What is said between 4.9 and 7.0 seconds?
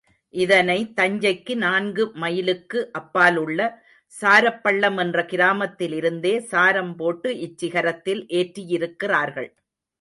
என்ற கிராமத்திலிருந்தே சாரம்